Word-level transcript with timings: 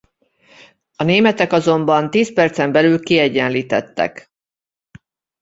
A 0.95 1.03
németek 1.03 1.51
azonban 1.51 2.09
tíz 2.09 2.33
percen 2.33 2.71
belül 2.71 2.99
kiegyenlítettek. 2.99 4.31